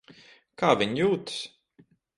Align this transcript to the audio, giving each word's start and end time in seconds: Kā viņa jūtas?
Kā 0.61 0.71
viņa 0.81 0.99
jūtas? 1.03 1.41